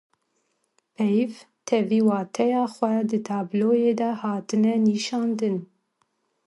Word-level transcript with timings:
peyv 0.95 1.31
tevî 1.69 1.99
wateya 2.09 2.63
xwe 2.75 2.93
di 3.09 3.19
tabloyê 3.27 3.91
da 3.99 4.09
hatine 4.21 4.73
nîşandan. 4.89 5.57